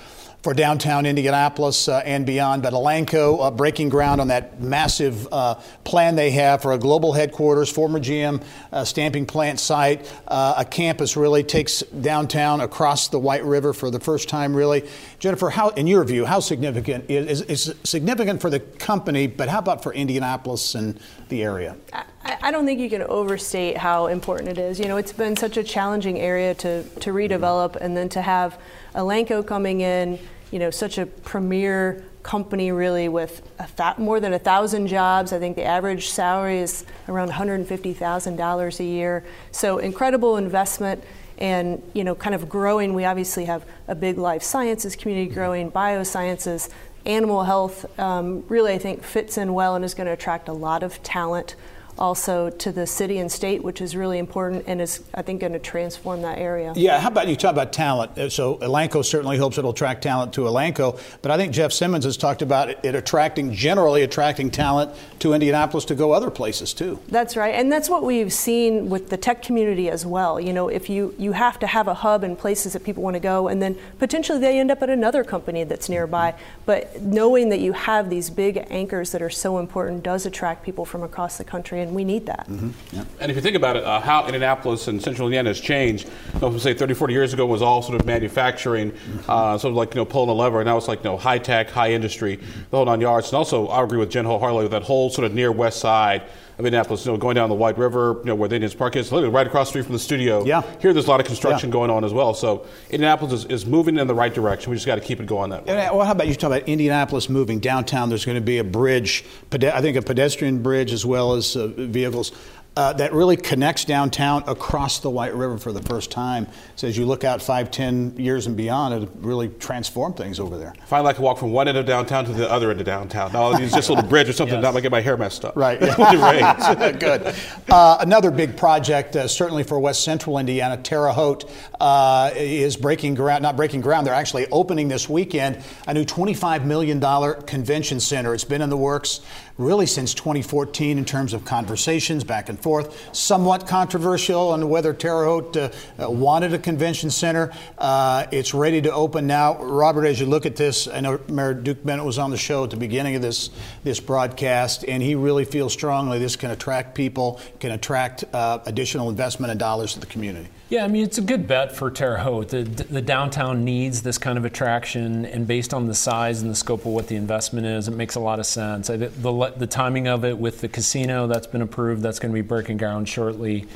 [0.43, 2.61] for downtown Indianapolis uh, and beyond.
[2.61, 7.13] But Elanco uh, breaking ground on that massive uh, plan they have for a global
[7.13, 13.19] headquarters, former GM uh, stamping plant site, uh, a campus really takes downtown across the
[13.19, 14.87] White River for the first time, really.
[15.17, 19.59] Jennifer, how, in your view, how significant is, is significant for the company, but how
[19.59, 21.77] about for Indianapolis and the area?
[21.93, 22.03] I,
[22.41, 24.77] I don't think you can overstate how important it is.
[24.77, 28.59] You know, it's been such a challenging area to, to redevelop and then to have
[28.95, 30.19] Elanco coming in,
[30.53, 33.41] you know, such a premier company really with
[33.75, 35.33] th- more than a thousand jobs.
[35.33, 39.25] I think the average salary is around $150,000 a year.
[39.51, 41.03] So incredible investment
[41.39, 42.93] and you know kind of growing.
[42.93, 46.69] We obviously have a big life sciences community growing, biosciences,
[47.07, 47.99] animal health.
[47.99, 51.01] Um, really, I think fits in well and is going to attract a lot of
[51.01, 51.55] talent
[51.97, 55.53] also to the city and state, which is really important and is, I think, going
[55.53, 56.73] to transform that area.
[56.75, 58.17] Yeah, how about you talk about talent?
[58.17, 62.05] Uh, so Elanco certainly hopes it'll attract talent to Elanco, but I think Jeff Simmons
[62.05, 66.73] has talked about it, it attracting, generally attracting talent to Indianapolis to go other places
[66.73, 66.99] too.
[67.09, 70.39] That's right, and that's what we've seen with the tech community as well.
[70.39, 73.15] You know, if you, you have to have a hub and places that people want
[73.15, 76.33] to go, and then potentially they end up at another company that's nearby,
[76.65, 80.85] but knowing that you have these big anchors that are so important does attract people
[80.85, 82.47] from across the country and we need that.
[82.49, 82.95] Mm-hmm.
[82.95, 83.03] Yeah.
[83.19, 86.09] And if you think about it, uh, how Indianapolis and Central Indiana has changed.
[86.33, 89.29] You know, say 30, 40 years ago was all sort of manufacturing, mm-hmm.
[89.29, 90.59] uh, sort of like you know pulling a lever.
[90.59, 93.27] And now it's like you know high tech, high industry, the whole nine yards.
[93.27, 96.23] And also, I agree with Jen wholeheartedly with that whole sort of near west side
[96.57, 98.95] of Indianapolis, you know, going down the White River, you know, where the Indians Park
[98.95, 100.43] is, literally right across the street from the studio.
[100.45, 100.61] Yeah.
[100.79, 101.73] Here, there's a lot of construction yeah.
[101.73, 102.33] going on as well.
[102.33, 104.69] So Indianapolis is, is moving in the right direction.
[104.69, 105.75] We just got to keep it going that way.
[105.75, 108.09] And, well, how about you talk about Indianapolis moving downtown?
[108.09, 111.67] There's going to be a bridge, I think a pedestrian bridge as well as uh,
[111.67, 112.31] vehicles
[112.75, 116.47] uh, that really connects downtown across the White River for the first time.
[116.75, 120.57] So as you look out five, ten years and beyond, it'll really transform things over
[120.57, 120.73] there.
[120.81, 122.85] If I like to walk from one end of downtown to the other end of
[122.85, 124.73] downtown, now it's just a little bridge or something, yes.
[124.73, 125.55] not get my hair messed up.
[125.55, 125.79] Right.
[126.99, 127.35] Good.
[127.69, 133.13] Uh, another big project, uh, certainly for West Central Indiana, Terre Haute uh, is breaking
[133.13, 133.43] ground.
[133.43, 134.07] Not breaking ground.
[134.07, 136.99] They're actually opening this weekend a new $25 million
[137.43, 138.33] convention center.
[138.33, 139.21] It's been in the works
[139.57, 143.15] really since 2014 in terms of conversations back and forth.
[143.15, 147.51] Somewhat controversial on whether Terre Haute uh, uh, wanted a convention center.
[147.77, 149.61] Uh, it's ready to open now.
[149.63, 152.63] Robert, as you look at this, I know Mayor Duke Bennett was on the show
[152.63, 153.49] at the beginning of this
[153.83, 159.09] this broadcast, and he really feels strongly this can attract people, can attract uh, additional
[159.09, 160.49] investment and dollars to the community.
[160.69, 162.49] Yeah, I mean, it's a good bet for Terre Haute.
[162.49, 166.55] The, the downtown needs this kind of attraction, and based on the size and the
[166.55, 168.89] scope of what the investment is, it makes a lot of sense.
[168.89, 172.33] I, the, the timing of it with the casino that's been approved, that's going to
[172.33, 173.67] be breaking ground shortly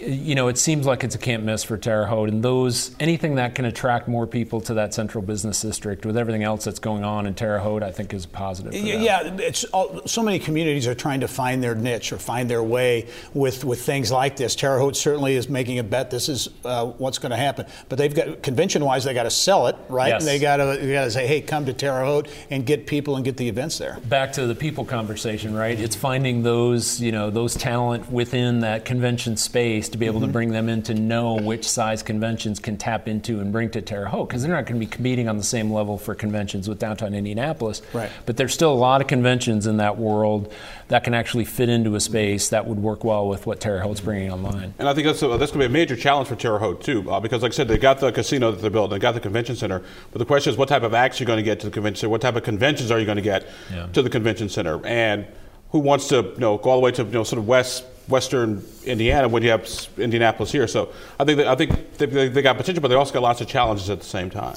[0.00, 3.36] you know, it seems like it's a can't miss for Terre Haute, and those anything
[3.36, 7.04] that can attract more people to that central business district with everything else that's going
[7.04, 8.74] on in Terre Haute, I think is positive.
[8.74, 12.62] yeah, it's all, so many communities are trying to find their niche or find their
[12.62, 14.54] way with with things like this.
[14.54, 16.10] Terre Haute certainly is making a bet.
[16.16, 19.30] This is uh, what's going to happen, but they've got convention wise, they got to
[19.30, 20.08] sell it, right?
[20.08, 20.22] Yes.
[20.22, 23.16] And they got to got to say, hey, come to Terre Haute and get people
[23.16, 23.98] and get the events there.
[24.08, 25.78] Back to the people conversation, right?
[25.78, 30.20] It's finding those you know those talent within that convention space space to be able
[30.20, 30.26] Mhm.
[30.26, 33.80] to bring them in to know which size conventions can tap into and bring to
[33.80, 36.68] Terre Haute because they're not going to be competing on the same level for conventions
[36.68, 37.80] with downtown Indianapolis.
[37.94, 38.10] Right.
[38.26, 40.52] But there's still a lot of conventions in that world
[40.88, 44.00] that can actually fit into a space that would work well with what Terre Haute's
[44.00, 44.74] bringing online.
[44.78, 47.10] And I think that's, that's going to be a major challenge for Terre Haute, too,
[47.10, 49.20] uh, because, like I said, they got the casino that they're building, they got the
[49.20, 49.82] convention center.
[50.12, 51.72] But the question is, what type of acts are you're going to get to the
[51.72, 52.10] convention center?
[52.10, 53.88] What type of conventions are you going to get Yeah.
[53.92, 54.84] to the convention center?
[54.86, 55.26] And
[55.72, 57.84] who wants to you know, go all the way to you know, sort of west
[58.06, 60.68] western Indiana when you have Indianapolis here?
[60.68, 63.22] So I think that, I think they, they, they got potential, but they also got
[63.24, 64.54] lots of challenges at the same time.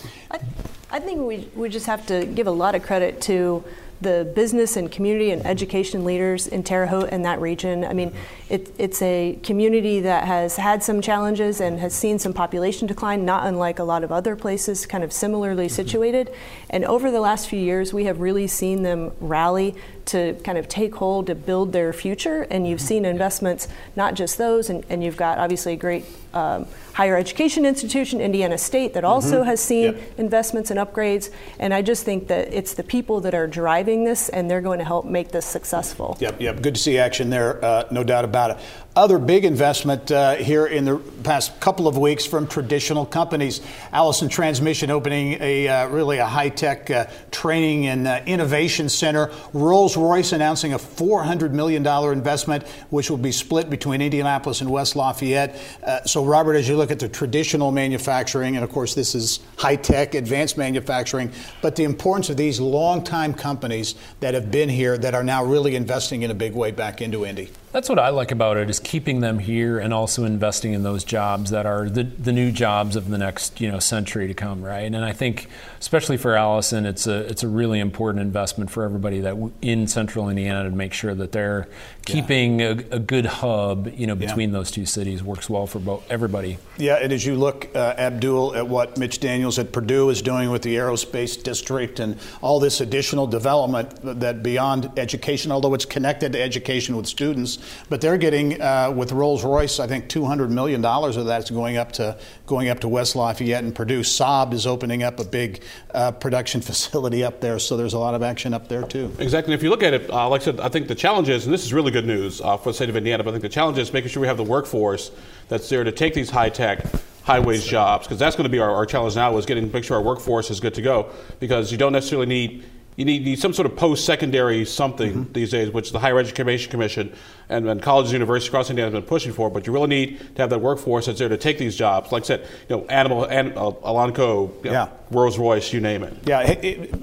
[0.92, 3.64] I think we, we just have to give a lot of credit to
[4.02, 7.84] the business and community and education leaders in Terre Haute and that region.
[7.84, 8.14] I mean,
[8.50, 13.26] it, it's a community that has had some challenges and has seen some population decline,
[13.26, 15.76] not unlike a lot of other places kind of similarly mm-hmm.
[15.76, 16.32] situated.
[16.70, 20.68] And over the last few years, we have really seen them rally to kind of
[20.68, 22.48] take hold to build their future.
[22.50, 26.68] And you've seen investments, not just those, and, and you've got obviously a great um,
[26.94, 29.46] higher education institution, Indiana State, that also Mhm.
[29.46, 30.02] has seen Yep.
[30.20, 31.32] investments and upgrades.
[31.58, 34.78] And I just think that it's the people that are driving this, and they're going
[34.78, 36.18] to help make this successful.
[36.20, 36.62] Yep, yep.
[36.62, 38.58] Good to see action there, uh, no doubt about it.
[39.00, 43.62] Other big investment uh, here in the past couple of weeks from traditional companies.
[43.94, 49.32] Allison Transmission opening a uh, really a high tech uh, training and uh, innovation center.
[49.54, 54.98] Rolls Royce announcing a $400 million investment, which will be split between Indianapolis and West
[54.98, 55.56] Lafayette.
[55.82, 59.40] Uh, so, Robert, as you look at the traditional manufacturing, and of course, this is
[59.58, 61.32] high tech, advanced manufacturing,
[61.62, 65.78] but the importance of these long-time companies that have been here that are now really
[65.78, 67.50] investing in a big way back into Indy.
[67.72, 71.04] That's what I like about it is keeping them here and also investing in those
[71.04, 74.64] jobs that are the, the new jobs of the next you know century to come,
[74.64, 74.86] right?
[74.86, 75.48] And I think
[75.80, 79.86] especially for Allison, it's a it's a really important investment for everybody that w- in
[79.86, 81.68] Central Indiana to make sure that they're
[82.06, 84.26] keeping a, a good hub you know Yeah.
[84.28, 86.58] between those two cities works well for both everybody.
[86.78, 90.50] Yeah, and as you look, uh, Abdul, at what Mitch Daniels at Purdue is doing
[90.50, 96.32] with the aerospace district and all this additional development that beyond education, although it's connected
[96.34, 97.59] to education with students,
[97.90, 101.78] but they're getting uh, with Rolls Royce, I think 200 million dollars of that's going
[101.78, 104.02] up to going up to West Lafayette and Purdue.
[104.02, 108.16] Saab is opening up a big uh, production facility up there, so there's a lot
[108.16, 109.12] of action up there too.
[109.20, 109.54] Exactly.
[109.54, 111.54] If you look at it, uh, like I said, I think the challenge is, and
[111.54, 113.50] this is really good news uh, for the state of Indiana, but I think the
[113.50, 115.12] challenge is making sure we have the workforce
[115.48, 116.86] that's there to take these high tech,
[117.24, 119.74] high wage jobs, because that's going to be our, our challenge now is getting to
[119.74, 122.66] make sure our workforce is good to go, because you don't necessarily need.
[122.96, 127.14] You need, need some sort of post-secondary something these days, which the Higher Education Commission
[127.50, 129.50] and, and colleges and universities across Indiana have been pushing for.
[129.50, 132.12] But you really need to have that workforce that's there to take these jobs.
[132.12, 134.90] Like I said, you know, Animal, and, uh, Elanco, you know, Yeah.
[135.12, 136.14] Rolls Royce, you name it.
[136.28, 136.96] Yeah, it, it,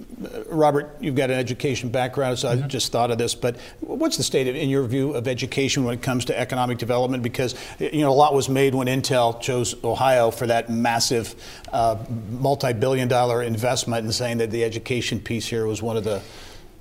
[0.49, 3.35] Robert, you've got an education background, so I just thought of this.
[3.35, 6.79] But what's the state, of, in your view, of education when it comes to economic
[6.79, 7.25] development?
[7.25, 11.35] Because you know a lot was made when Intel chose Ohio for that massive,
[11.73, 11.97] uh,
[12.31, 16.23] multi-billion-dollar investment, and saying that the education piece here was one of the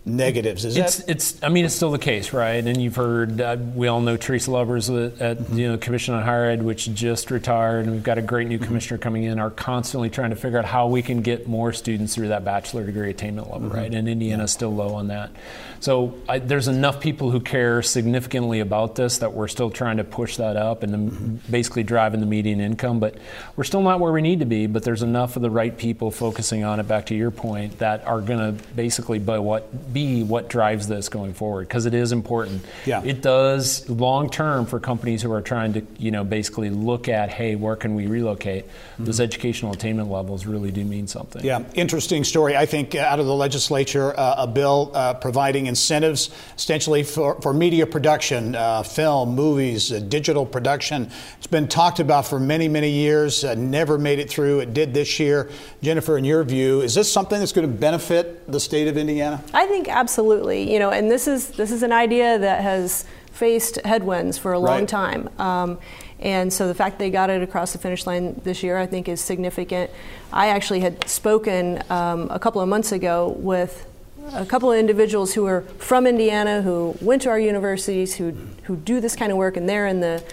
[0.05, 0.65] negatives.
[0.65, 1.09] Is it's, that?
[1.09, 2.65] it's, I mean, it's still the case, right?
[2.65, 5.57] And you've heard, uh, we all know Teresa Lubbers at, at Mm-hmm.
[5.57, 8.57] you know Commission on Higher Ed, which just retired, and we've got a great new
[8.57, 8.67] Mm-hmm.
[8.67, 9.39] commissioner coming in.
[9.39, 12.85] Are constantly trying to figure out how we can get more students through that bachelor
[12.85, 13.77] degree attainment level, Mm-hmm.
[13.77, 13.93] right?
[13.93, 15.31] And Indiana's still low on that.
[15.79, 20.03] So I, there's enough people who care significantly about this that we're still trying to
[20.03, 21.51] push that up and then Mm-hmm.
[21.51, 22.99] basically driving the median income.
[22.99, 23.17] But
[23.55, 24.67] we're still not where we need to be.
[24.67, 26.87] But there's enough of the right people focusing on it.
[26.87, 31.07] Back to your point, that are going to basically by what be what drives this
[31.07, 32.63] going forward because it is important.
[32.85, 33.01] Yeah.
[33.03, 37.29] It does long term for companies who are trying to you know basically look at
[37.29, 38.65] hey where can we relocate.
[38.99, 41.43] Those educational attainment levels really do mean something.
[41.43, 42.55] Yeah, interesting story.
[42.55, 47.39] I think uh, out of the legislature, uh, a bill uh, providing incentives essentially for,
[47.41, 51.09] for media production, uh, film, movies, uh, digital production.
[51.37, 54.59] It's been talked about for many, many years, uh, never made it through.
[54.59, 55.49] It did this year.
[55.81, 59.43] Jennifer, in your view, is this something that's going to benefit the state of Indiana?
[59.53, 60.71] I think absolutely.
[60.71, 64.59] You know, and this is this is an idea that has faced headwinds for a
[64.59, 64.87] long Right.
[64.87, 65.29] time.
[65.39, 65.77] Um,
[66.19, 69.09] and so the fact they got it across the finish line this year, I think,
[69.09, 69.91] is significant.
[70.31, 73.85] I actually had spoken um, a couple of months ago with
[74.33, 78.31] a couple of individuals who are from Indiana, who went to our universities, who
[78.63, 80.23] who do this kind of work, and they're in the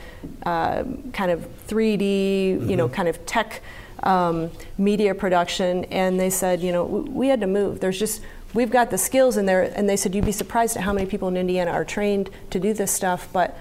[0.46, 3.60] uh, kind of 3D, you know, kind of tech
[4.04, 5.84] um, media production.
[5.86, 7.80] And they said, you know, we had to move.
[7.80, 8.22] There's just
[8.54, 11.06] we've got the skills in there, and they said you'd be surprised at how many
[11.06, 13.56] people in Indiana are trained to do this stuff, but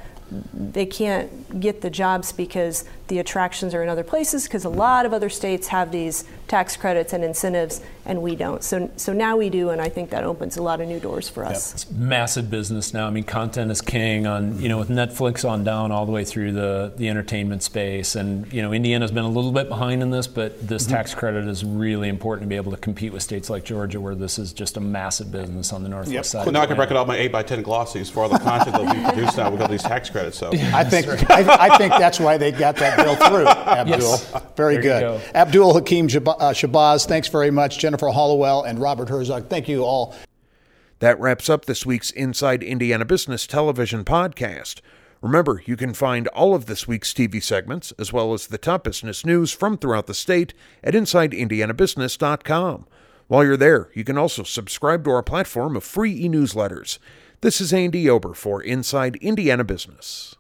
[0.54, 5.06] they can't get the jobs because the attractions are in other places because a lot
[5.06, 8.64] of other states have these tax credits and incentives and we don't.
[8.64, 11.28] So so now we do and I think that opens a lot of new doors
[11.28, 11.74] for us.
[11.74, 13.08] It's massive business now.
[13.08, 16.24] I mean content is king on you know with Netflix on down all the way
[16.24, 20.10] through the the entertainment space and you know Indiana's been a little bit behind in
[20.10, 20.94] this but this mm-hmm.
[20.94, 24.16] tax credit is really important to be able to compete with states like Georgia where
[24.16, 26.26] this is just a massive business on the northwest yep.
[26.26, 26.46] side.
[26.46, 28.78] So now I can record all my 8 by 10 glossies for all the content
[28.78, 30.38] that will be produced now with all these tax credits.
[30.38, 33.98] So I think I, I, think that's why they got that bill through, Abdul.
[33.98, 34.34] Yes.
[34.56, 35.02] Very there good.
[35.02, 35.22] Go.
[35.34, 36.10] Abdul Hakim uh,
[36.54, 37.80] Shabazz, thanks very much.
[37.80, 40.16] Jennifer Hallowell and Robert Herzog, thank you all.
[41.00, 44.82] That wraps up this week's Inside Indiana Business Television podcast.
[45.22, 48.84] Remember, you can find all of this week's TV segments, as well as the top
[48.84, 52.88] business news from throughout the state, at InsideIndianaBusiness.com.
[53.28, 56.98] While you're there, you can also subscribe to our platform of free e newsletters.
[57.42, 60.36] This is Andy Ober for Inside Indiana Business.